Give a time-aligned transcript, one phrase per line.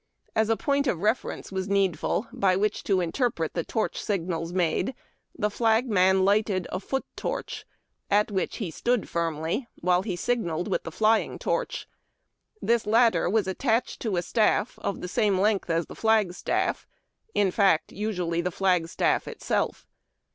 [0.35, 4.51] As a ■• point of reference" ^yas needful, by wliich to interpret the torch signals
[4.51, 4.95] made,
[5.37, 7.67] the flagman lighted a "foot torch,"'
[8.09, 11.87] at ^yhich he stood firmly ^vhile he signalled with the "flying torch."'
[12.63, 16.87] This latter was attached to a staff of the same length as the flagstaff,
[17.35, 19.85] in fact, usually the flag staff itself.